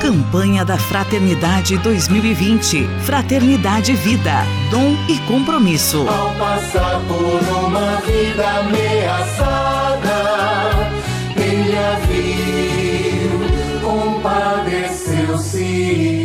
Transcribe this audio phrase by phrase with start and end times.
[0.00, 2.86] Campanha da Fraternidade 2020.
[3.04, 4.44] Fraternidade Vida.
[4.70, 6.06] Dom e compromisso.
[6.08, 10.14] Ao passar por uma vida ameaçada,
[11.36, 13.40] ele a viu,
[13.80, 16.23] compadeceu-se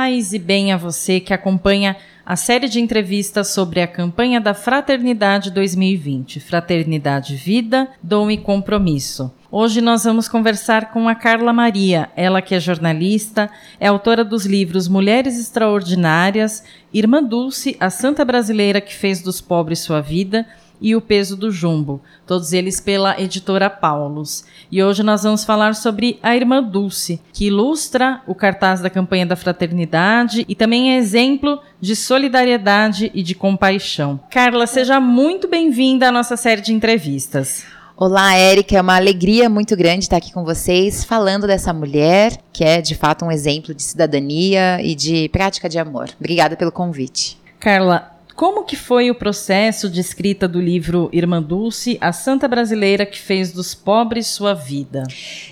[0.00, 4.54] Paz e bem a você que acompanha a série de entrevistas sobre a campanha da
[4.54, 9.30] Fraternidade 2020, Fraternidade Vida, Dom e Compromisso.
[9.50, 14.46] Hoje nós vamos conversar com a Carla Maria, ela que é jornalista, é autora dos
[14.46, 16.64] livros Mulheres Extraordinárias,
[16.94, 20.46] Irmã Dulce, a Santa Brasileira que fez dos pobres sua vida
[20.80, 24.44] e O Peso do Jumbo, todos eles pela editora Paulus.
[24.70, 29.26] E hoje nós vamos falar sobre a Irmã Dulce, que ilustra o cartaz da campanha
[29.26, 34.20] da fraternidade e também é exemplo de solidariedade e de compaixão.
[34.30, 37.64] Carla, seja muito bem-vinda à nossa série de entrevistas.
[38.02, 38.78] Olá, Érica.
[38.78, 42.94] É uma alegria muito grande estar aqui com vocês, falando dessa mulher que é de
[42.94, 46.08] fato um exemplo de cidadania e de prática de amor.
[46.18, 47.38] Obrigada pelo convite.
[47.58, 48.09] Carla,
[48.40, 53.20] como que foi o processo de escrita do livro Irmã Dulce, a santa brasileira que
[53.20, 55.02] fez dos pobres sua vida?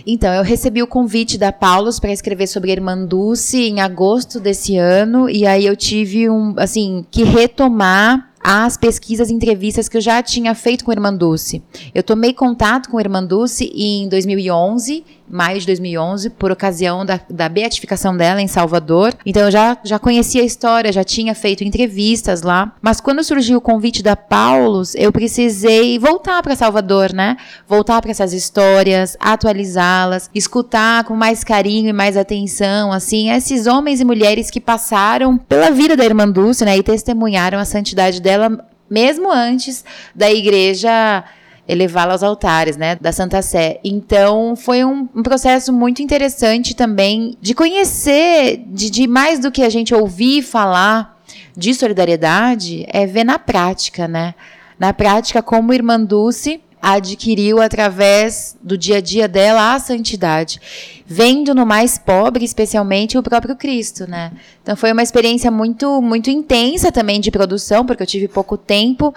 [0.07, 4.79] Então, eu recebi o convite da Paulus para escrever sobre Irmã Dulce em agosto desse
[4.79, 10.01] ano, e aí eu tive um, assim, que retomar as pesquisas e entrevistas que eu
[10.01, 11.63] já tinha feito com Irmã Dulce.
[11.95, 17.49] Eu tomei contato com Irmã Dulce em 2011, maio de 2011, por ocasião da, da
[17.49, 19.15] beatificação dela em Salvador.
[19.25, 22.73] Então eu já, já conhecia a história, já tinha feito entrevistas lá.
[22.81, 27.37] Mas quando surgiu o convite da Paulus, eu precisei voltar para Salvador, né?
[27.67, 34.01] Voltar para essas histórias, atualizá-las, escutar com mais carinho e mais atenção, assim, esses homens
[34.01, 36.77] e mulheres que passaram pela vida da Irmã Dulce, né?
[36.77, 39.85] E testemunharam a santidade dela mesmo antes
[40.15, 41.25] da igreja
[41.69, 43.79] elevá-la aos altares, né, da Santa Sé.
[43.85, 49.63] Então, foi um, um processo muito interessante também de conhecer, de, de, mais do que
[49.63, 51.19] a gente ouvir falar
[51.55, 54.35] de solidariedade, é ver na prática, né?
[54.79, 60.61] Na prática, como Irmã Dulce adquiriu através do dia a dia dela a santidade,
[61.07, 64.33] vendo no mais pobre, especialmente o próprio Cristo, né?
[64.63, 69.13] Então foi uma experiência muito muito intensa também de produção, porque eu tive pouco tempo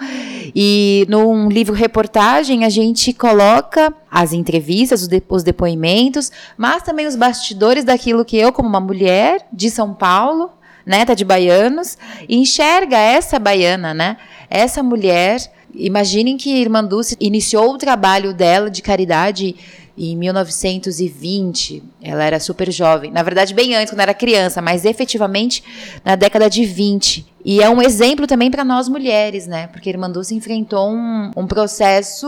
[0.54, 7.06] e num livro reportagem a gente coloca as entrevistas, os, de, os depoimentos, mas também
[7.06, 10.50] os bastidores daquilo que eu como uma mulher de São Paulo
[10.84, 11.96] neta de baianos,
[12.28, 14.16] enxerga essa baiana, né?
[14.50, 15.40] Essa mulher
[15.74, 19.56] Imaginem que Irmã Dulce iniciou o trabalho dela de caridade
[19.96, 21.82] em 1920.
[22.02, 23.10] Ela era super jovem.
[23.10, 25.62] Na verdade, bem antes, quando era criança, mas efetivamente
[26.04, 27.26] na década de 20.
[27.44, 29.66] E é um exemplo também para nós mulheres, né?
[29.66, 32.26] Porque Irmã Dulce enfrentou um, um processo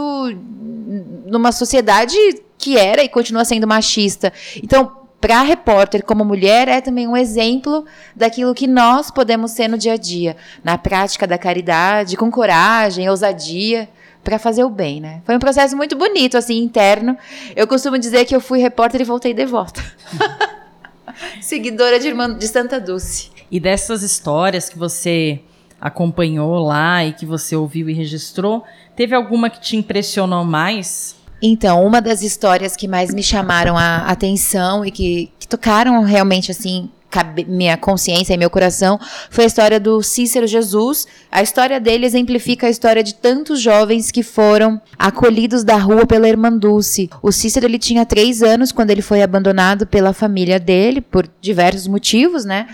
[1.26, 2.16] numa sociedade
[2.58, 4.32] que era e continua sendo machista.
[4.62, 9.68] Então, para a repórter como mulher é também um exemplo daquilo que nós podemos ser
[9.68, 13.88] no dia a dia, na prática da caridade, com coragem, ousadia
[14.22, 15.22] para fazer o bem, né?
[15.24, 17.16] Foi um processo muito bonito assim interno.
[17.56, 19.82] Eu costumo dizer que eu fui repórter e voltei de volta.
[21.40, 23.30] Seguidora de irmã de Santa Dulce.
[23.50, 25.40] E dessas histórias que você
[25.80, 28.62] acompanhou lá e que você ouviu e registrou,
[28.94, 31.16] teve alguma que te impressionou mais?
[31.46, 36.50] Então, uma das histórias que mais me chamaram a atenção e que, que tocaram realmente
[36.50, 36.88] assim
[37.46, 38.98] minha consciência e meu coração
[39.30, 41.06] foi a história do Cícero Jesus.
[41.30, 46.26] A história dele exemplifica a história de tantos jovens que foram acolhidos da rua pela
[46.26, 47.10] irmã Dulce.
[47.22, 51.86] O Cícero ele tinha três anos quando ele foi abandonado pela família dele por diversos
[51.86, 52.66] motivos, né?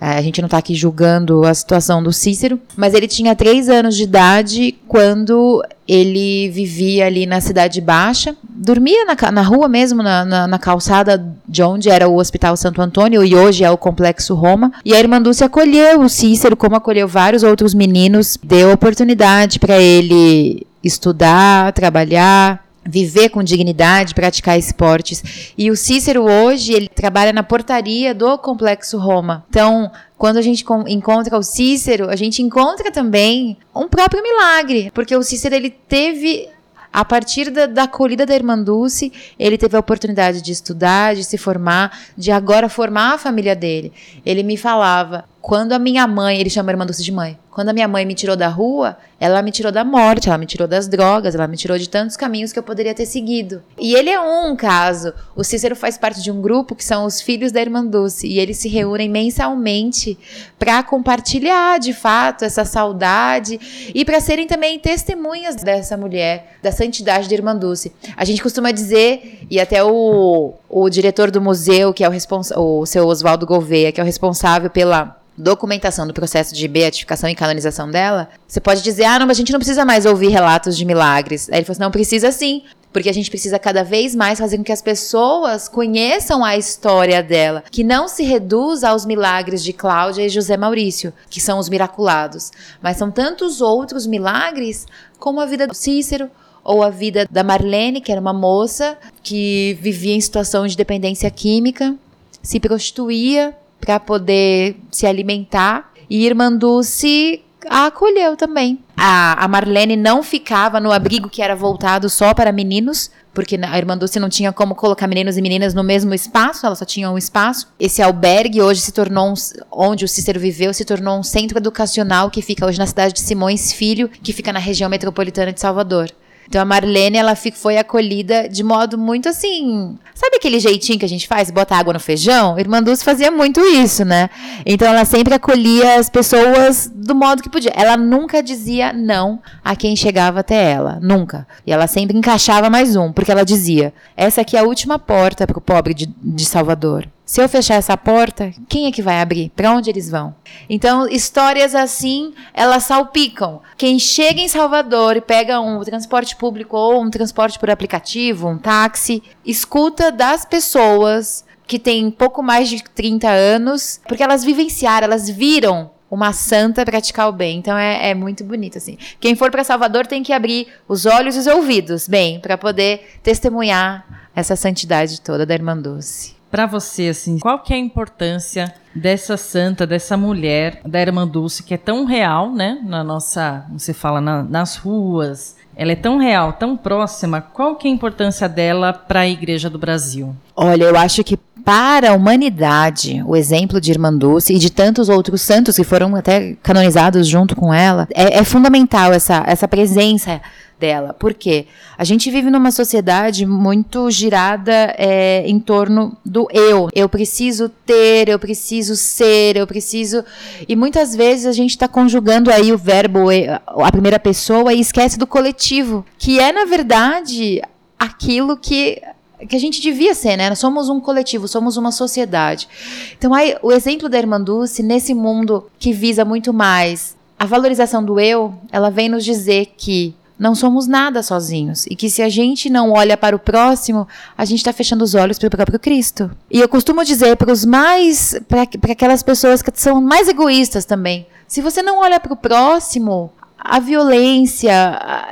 [0.00, 3.68] É, a gente não está aqui julgando a situação do Cícero, mas ele tinha três
[3.68, 10.02] anos de idade quando ele vivia ali na Cidade Baixa, dormia na, na rua mesmo,
[10.02, 13.76] na, na, na, calçada de onde era o Hospital Santo Antônio e hoje é o
[13.76, 14.72] Complexo Roma.
[14.84, 19.78] E a irmã Dulce acolheu o Cícero, como acolheu vários outros meninos, deu oportunidade para
[19.78, 25.52] ele estudar, trabalhar, viver com dignidade, praticar esportes.
[25.56, 29.44] E o Cícero hoje, ele trabalha na portaria do Complexo Roma.
[29.48, 35.14] Então, quando a gente encontra o Cícero, a gente encontra também um próprio milagre, porque
[35.16, 36.48] o Cícero ele teve
[36.92, 41.22] a partir da, da acolhida da Irmã Dulce, ele teve a oportunidade de estudar, de
[41.22, 43.92] se formar, de agora formar a família dele.
[44.26, 47.70] Ele me falava: quando a minha mãe, ele chama a irmã Dulce de mãe, quando
[47.70, 50.68] a minha mãe me tirou da rua, ela me tirou da morte, ela me tirou
[50.68, 53.62] das drogas, ela me tirou de tantos caminhos que eu poderia ter seguido.
[53.78, 55.12] E ele é um caso.
[55.34, 58.38] O Cícero faz parte de um grupo que são os filhos da irmã Dulce, e
[58.38, 60.18] eles se reúnem mensalmente
[60.58, 67.28] para compartilhar, de fato, essa saudade e para serem também testemunhas dessa mulher, da santidade
[67.28, 67.92] da irmã Dulce.
[68.16, 72.64] A gente costuma dizer, e até o, o diretor do museu, que é o responsável,
[72.64, 77.34] o seu Oswaldo Gouveia, que é o responsável pela documentação do processo de beatificação e
[77.34, 80.76] canonização dela, você pode dizer, ah, não, mas a gente não precisa mais ouvir relatos
[80.76, 81.48] de milagres.
[81.48, 82.62] Aí ele falou assim, não, precisa sim,
[82.92, 87.22] porque a gente precisa cada vez mais fazer com que as pessoas conheçam a história
[87.22, 91.68] dela, que não se reduza aos milagres de Cláudia e José Maurício, que são os
[91.68, 92.50] miraculados,
[92.82, 94.86] mas são tantos outros milagres
[95.18, 96.30] como a vida do Cícero,
[96.62, 101.30] ou a vida da Marlene, que era uma moça que vivia em situação de dependência
[101.30, 101.94] química,
[102.42, 105.92] se prostituía para poder se alimentar.
[106.08, 108.78] E Irmã Dulce a acolheu também.
[108.96, 113.78] A, a Marlene não ficava no abrigo que era voltado só para meninos, porque a
[113.78, 117.10] Irmã Dulce não tinha como colocar meninos e meninas no mesmo espaço, ela só tinha
[117.10, 117.68] um espaço.
[117.78, 119.34] Esse albergue hoje se tornou, um,
[119.70, 123.20] onde o Cícero viveu, se tornou um centro educacional que fica hoje na cidade de
[123.20, 126.10] Simões Filho, que fica na região metropolitana de Salvador.
[126.50, 129.96] Então a Marlene, ela foi acolhida de modo muito assim.
[130.12, 131.48] Sabe aquele jeitinho que a gente faz?
[131.48, 132.58] Bota água no feijão?
[132.58, 134.28] Irmã Dulce fazia muito isso, né?
[134.66, 137.70] Então ela sempre acolhia as pessoas do modo que podia.
[137.72, 140.98] Ela nunca dizia não a quem chegava até ela.
[141.00, 141.46] Nunca.
[141.64, 145.46] E ela sempre encaixava mais um, porque ela dizia: essa aqui é a última porta
[145.46, 147.06] para o pobre de, de Salvador.
[147.30, 149.52] Se eu fechar essa porta, quem é que vai abrir?
[149.54, 150.34] Para onde eles vão?
[150.68, 153.60] Então, histórias assim, elas salpicam.
[153.76, 158.58] Quem chega em Salvador e pega um transporte público ou um transporte por aplicativo, um
[158.58, 165.30] táxi, escuta das pessoas que têm pouco mais de 30 anos, porque elas vivenciaram, elas
[165.30, 167.58] viram uma santa praticar o bem.
[167.58, 168.98] Então é, é muito bonito assim.
[169.20, 173.20] Quem for para Salvador tem que abrir os olhos e os ouvidos, bem, para poder
[173.22, 174.04] testemunhar
[174.34, 179.36] essa santidade toda da Irmã Doce para você, assim, qual que é a importância dessa
[179.36, 182.78] santa, dessa mulher, da Irmã Dulce, que é tão real, né?
[182.84, 187.40] Na nossa, você fala na, nas ruas, ela é tão real, tão próxima.
[187.40, 190.34] Qual que é a importância dela para a Igreja do Brasil?
[190.56, 195.08] Olha, eu acho que para a humanidade, o exemplo de Irmã Dulce e de tantos
[195.08, 200.40] outros santos que foram até canonizados junto com ela, é, é fundamental essa, essa presença
[200.80, 201.12] dela.
[201.12, 201.66] Por quê?
[201.96, 206.88] A gente vive numa sociedade muito girada é, em torno do eu.
[206.94, 210.24] Eu preciso ter, eu preciso ser, eu preciso.
[210.66, 213.28] E muitas vezes a gente está conjugando aí o verbo,
[213.66, 217.60] a primeira pessoa, e esquece do coletivo, que é, na verdade,
[217.98, 219.02] aquilo que
[219.48, 220.54] que a gente devia ser, né?
[220.54, 222.68] Somos um coletivo, somos uma sociedade.
[223.16, 228.04] Então, aí, o exemplo da Irmã Dulce, nesse mundo que visa muito mais a valorização
[228.04, 232.28] do eu, ela vem nos dizer que não somos nada sozinhos e que se a
[232.30, 234.08] gente não olha para o próximo,
[234.38, 236.30] a gente está fechando os olhos para o próprio Cristo.
[236.50, 241.26] E eu costumo dizer para os mais, para aquelas pessoas que são mais egoístas também,
[241.46, 244.72] se você não olha para o próximo, a violência,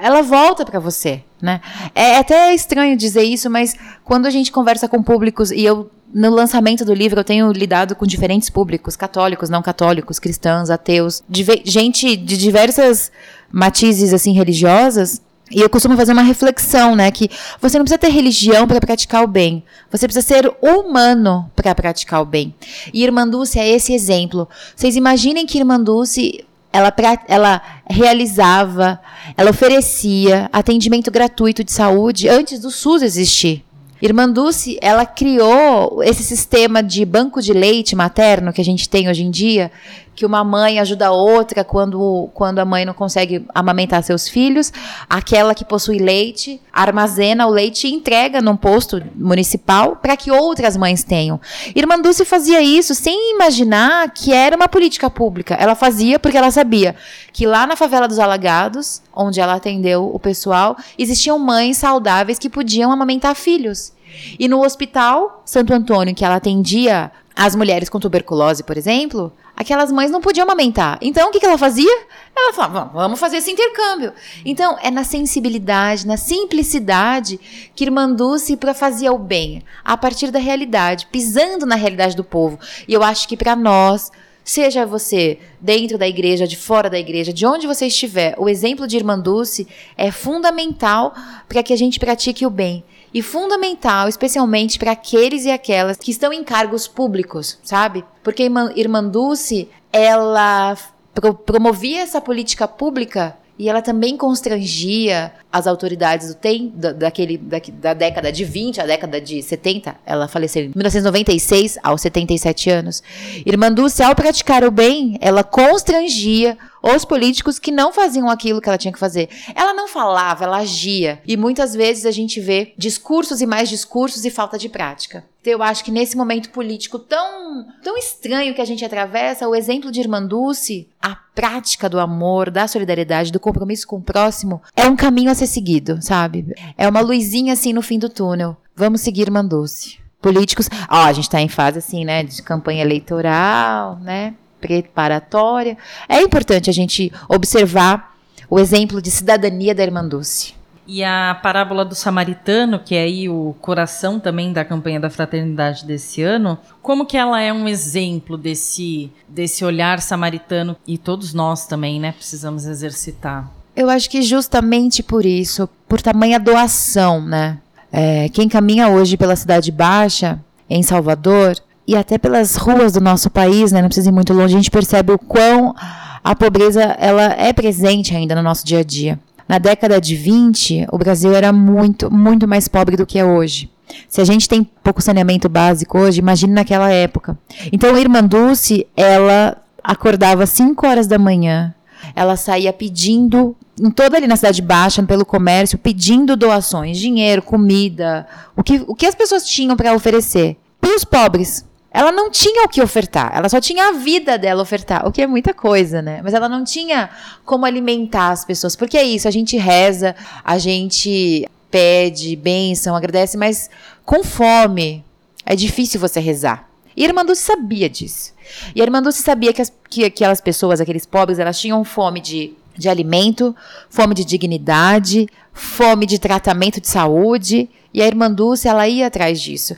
[0.02, 1.62] ela volta para você, né?
[1.94, 6.31] É até estranho dizer isso, mas quando a gente conversa com públicos e eu no
[6.31, 11.22] lançamento do livro eu tenho lidado com diferentes públicos, católicos, não católicos, cristãos, ateus,
[11.64, 13.11] gente de diversas
[13.50, 17.30] matizes assim religiosas, e eu costumo fazer uma reflexão, né, que
[17.60, 19.62] você não precisa ter religião para praticar o bem.
[19.90, 22.54] Você precisa ser humano para praticar o bem.
[22.92, 24.46] E Irmã Dulce é esse exemplo.
[24.76, 26.92] Vocês imaginem que Irmã Dulce ela,
[27.26, 29.00] ela realizava,
[29.37, 33.64] ela oferecia atendimento gratuito de saúde antes do SUS existir.
[34.00, 39.08] Irmã Dulce, ela criou esse sistema de banco de leite materno que a gente tem
[39.08, 39.73] hoje em dia,
[40.18, 44.72] que uma mãe ajuda a outra quando, quando a mãe não consegue amamentar seus filhos.
[45.08, 50.76] Aquela que possui leite armazena o leite e entrega num posto municipal para que outras
[50.76, 51.40] mães tenham.
[51.72, 55.54] Irmã Dulce fazia isso sem imaginar que era uma política pública.
[55.54, 56.96] Ela fazia porque ela sabia
[57.32, 62.50] que lá na favela dos Alagados, onde ela atendeu o pessoal, existiam mães saudáveis que
[62.50, 63.92] podiam amamentar filhos.
[64.37, 69.92] E no hospital Santo Antônio, que ela atendia as mulheres com tuberculose, por exemplo, aquelas
[69.92, 70.99] mães não podiam amamentar.
[71.00, 72.07] Então, o que, que ela fazia?
[72.37, 74.12] Ela falava, vamos fazer esse intercâmbio.
[74.45, 77.38] Então, é na sensibilidade, na simplicidade
[77.76, 82.25] que Irmã Dulce para fazer o bem, a partir da realidade, pisando na realidade do
[82.25, 82.59] povo.
[82.88, 84.11] E eu acho que para nós,
[84.49, 88.87] seja você dentro da igreja, de fora da igreja, de onde você estiver, o exemplo
[88.87, 91.14] de Irmã Dulce é fundamental
[91.47, 96.11] para que a gente pratique o bem e fundamental, especialmente para aqueles e aquelas que
[96.11, 98.02] estão em cargos públicos, sabe?
[98.23, 100.76] Porque Irmã Dulce, ela
[101.12, 107.38] pro promovia essa política pública e ela também constrangia as autoridades do tempo, da, daquele,
[107.38, 109.97] da, da, década de 20 à década de 70.
[110.05, 113.02] Ela faleceu em 1996, aos 77 anos.
[113.47, 118.69] Irmã Dulce, ao praticar o bem, ela constrangia os políticos que não faziam aquilo que
[118.69, 119.28] ela tinha que fazer.
[119.55, 121.21] Ela não falava, ela agia.
[121.26, 125.25] E muitas vezes a gente vê discursos e mais discursos e falta de prática.
[125.40, 129.55] Então eu acho que nesse momento político tão, tão estranho que a gente atravessa, o
[129.55, 134.61] exemplo de Irmã Dulce, a prática do amor, da solidariedade, do compromisso com o próximo,
[134.76, 136.54] é um caminho a ser seguido, sabe?
[136.76, 138.57] É uma luzinha assim no fim do túnel.
[138.76, 139.99] Vamos seguir Dulce.
[140.21, 144.35] Políticos, ó, a gente tá em fase assim, né, de campanha eleitoral, né?
[144.61, 145.76] preparatória.
[146.09, 148.16] É importante a gente observar
[148.50, 150.54] o exemplo de cidadania da Irmã Dulce.
[150.87, 155.85] E a parábola do samaritano, que é aí o coração também da campanha da fraternidade
[155.85, 161.66] desse ano, como que ela é um exemplo desse desse olhar samaritano e todos nós
[161.66, 163.57] também, né, precisamos exercitar.
[163.78, 167.58] Eu acho que justamente por isso, por tamanha doação, né?
[167.92, 171.56] É, quem caminha hoje pela Cidade Baixa, em Salvador,
[171.87, 174.68] e até pelas ruas do nosso país, né, não precisa ir muito longe, a gente
[174.68, 175.76] percebe o quão
[176.25, 179.16] a pobreza ela é presente ainda no nosso dia a dia.
[179.49, 183.70] Na década de 20, o Brasil era muito, muito mais pobre do que é hoje.
[184.08, 187.38] Se a gente tem pouco saneamento básico hoje, imagine naquela época.
[187.73, 191.73] Então, a Irmã Dulce, ela acordava às 5 horas da manhã,
[192.14, 198.26] ela saía pedindo, em toda ali na Cidade Baixa, pelo comércio, pedindo doações, dinheiro, comida,
[198.56, 200.56] o que, o que as pessoas tinham para oferecer.
[200.80, 204.62] Para os pobres, ela não tinha o que ofertar, ela só tinha a vida dela
[204.62, 206.20] ofertar, o que é muita coisa, né?
[206.22, 207.10] Mas ela não tinha
[207.44, 213.36] como alimentar as pessoas, porque é isso, a gente reza, a gente pede bênção, agradece,
[213.36, 213.70] mas
[214.04, 215.04] com fome
[215.44, 216.67] é difícil você rezar.
[216.99, 218.35] E a Irmã Dulce sabia disso.
[218.75, 222.21] E a Irmã Dulce sabia que, as, que aquelas pessoas, aqueles pobres, elas tinham fome
[222.21, 223.55] de, de alimento,
[223.88, 227.71] fome de dignidade, fome de tratamento de saúde.
[227.95, 229.76] E a Irmã Dulce, ela ia atrás disso.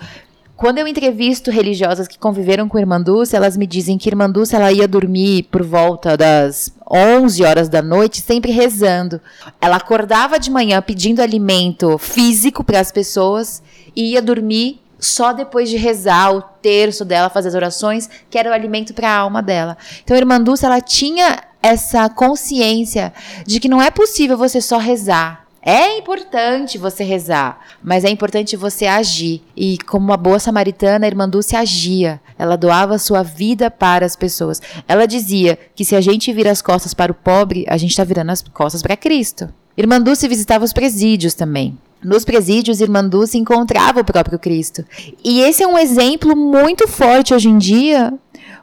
[0.57, 4.57] Quando eu entrevisto religiosas que conviveram com Irmã Dulce, elas me dizem que Irmã Dulce
[4.57, 9.21] ela ia dormir por volta das 11 horas da noite, sempre rezando.
[9.61, 13.63] Ela acordava de manhã pedindo alimento físico para as pessoas
[13.95, 18.51] e ia dormir só depois de rezar o terço dela, fazer as orações, que era
[18.51, 19.77] o alimento para a alma dela.
[20.05, 23.13] Então, a Irmã Dulce, ela tinha essa consciência
[23.47, 25.47] de que não é possível você só rezar.
[25.63, 29.43] É importante você rezar, mas é importante você agir.
[29.55, 32.19] E como uma boa samaritana, a irmã Dulce agia.
[32.39, 34.63] Ela doava sua vida para as pessoas.
[34.89, 38.05] Ela dizia que se a gente vira as costas para o pobre, a gente está
[38.05, 39.53] virando as costas para Cristo.
[39.77, 41.79] Irmã Dulce visitava os presídios também.
[42.03, 44.85] Nos presídios, Irmã Dulce encontrava o próprio Cristo.
[45.23, 48.13] E esse é um exemplo muito forte hoje em dia,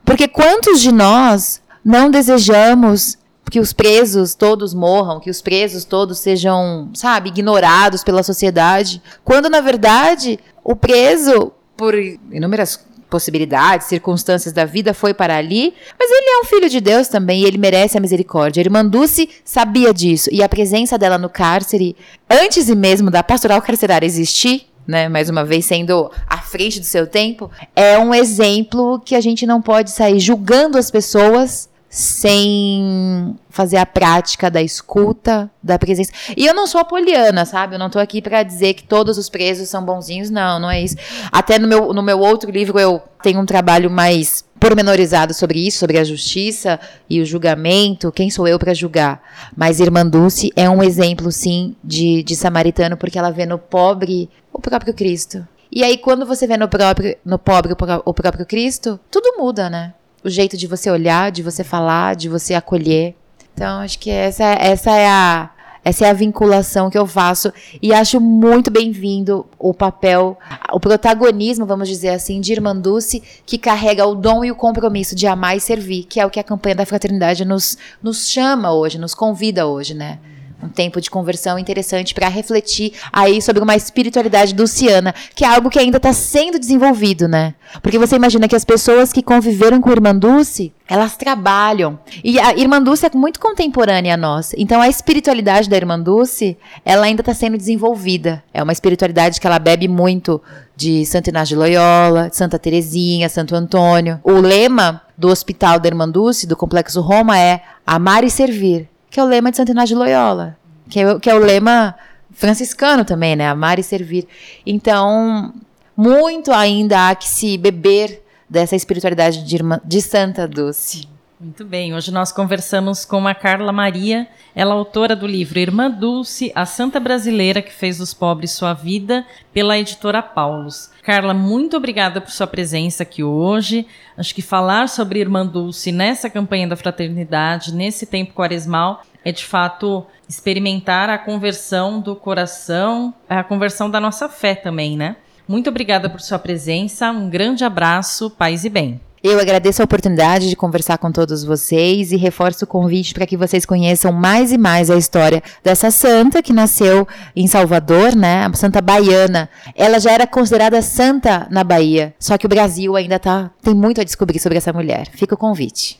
[0.03, 3.17] porque quantos de nós não desejamos
[3.49, 9.49] que os presos todos morram, que os presos todos sejam, sabe, ignorados pela sociedade, quando
[9.49, 16.29] na verdade o preso, por inúmeras possibilidades, circunstâncias da vida, foi para ali, mas ele
[16.29, 18.63] é um filho de Deus também e ele merece a misericórdia.
[18.89, 21.95] Dulce sabia disso e a presença dela no cárcere,
[22.29, 27.05] antes mesmo da pastoral carcerária existir, né, mais uma vez sendo à frente do seu
[27.05, 33.77] tempo, é um exemplo que a gente não pode sair julgando as pessoas sem fazer
[33.77, 36.11] a prática da escuta, da presença.
[36.35, 37.75] E eu não sou apoliana, sabe?
[37.75, 40.81] Eu não tô aqui para dizer que todos os presos são bonzinhos, não, não é
[40.81, 40.95] isso.
[41.31, 45.79] Até no meu, no meu outro livro eu tenho um trabalho mais pormenorizado sobre isso,
[45.79, 46.79] sobre a justiça
[47.09, 49.21] e o julgamento, quem sou eu para julgar?
[49.55, 54.29] Mas Irmã Dulce é um exemplo, sim, de, de samaritano, porque ela vê no pobre
[54.51, 55.47] o próprio Cristo.
[55.71, 57.73] E aí, quando você vê no, próprio, no pobre
[58.05, 59.93] o próprio Cristo, tudo muda, né?
[60.27, 63.15] O jeito de você olhar, de você falar, de você acolher.
[63.53, 65.49] Então, acho que essa, essa é a
[65.83, 67.49] essa é a vinculação que eu faço
[67.81, 70.37] e acho muito bem-vindo o papel,
[70.73, 75.15] o protagonismo, vamos dizer assim, de Irmã Dulce, que carrega o dom e o compromisso
[75.15, 78.73] de amar e servir, que é o que a campanha da fraternidade nos, nos chama
[78.73, 80.19] hoje, nos convida hoje, né?
[80.61, 85.69] Um tempo de conversão interessante para refletir aí sobre uma espiritualidade dulciana, que é algo
[85.69, 87.53] que ainda está sendo desenvolvido, né?
[87.81, 91.99] Porque você imagina que as pessoas que conviveram com a Irmã Dulce, elas trabalham.
[92.23, 94.53] E a Irmã Dulce é muito contemporânea a nós.
[94.57, 98.43] Então a espiritualidade da Irmã Dulce, ela ainda está sendo desenvolvida.
[98.53, 100.41] É uma espiritualidade que ela bebe muito
[100.75, 104.19] de Santo Inácio de Loyola, Santa Terezinha, Santo Antônio.
[104.23, 109.21] O lema do Hospital da Irmã Dulce, do Complexo Roma, é amar e servir que
[109.21, 110.55] é o lema de Santo Inácio de Loyola,
[110.87, 111.95] que é, que é o lema
[112.33, 113.49] franciscano também, né?
[113.49, 114.27] Amar e servir.
[114.63, 115.55] Então,
[115.97, 121.07] muito ainda há que se beber dessa espiritualidade de, irmã, de Santa Dulce.
[121.39, 125.87] Muito bem, hoje nós conversamos com a Carla Maria, ela é autora do livro Irmã
[125.87, 130.89] Dulce, a Santa Brasileira que fez dos pobres sua vida, pela editora Paulus.
[131.03, 133.85] Carla, muito obrigada por sua presença aqui hoje.
[134.17, 139.45] Acho que falar sobre Irmã Dulce nessa campanha da fraternidade, nesse tempo quaresmal, é de
[139.45, 145.17] fato experimentar a conversão do coração, a conversão da nossa fé também, né?
[145.47, 149.06] Muito obrigada por sua presença, um grande abraço, paz e bem.
[149.29, 153.35] Eu agradeço a oportunidade de conversar com todos vocês e reforço o convite para que
[153.35, 157.05] vocês conheçam mais e mais a história dessa santa que nasceu
[157.35, 158.45] em Salvador, né?
[158.45, 159.49] A santa baiana.
[159.75, 163.99] Ela já era considerada santa na Bahia, só que o Brasil ainda tá, tem muito
[163.99, 165.09] a descobrir sobre essa mulher.
[165.11, 165.99] Fica o convite.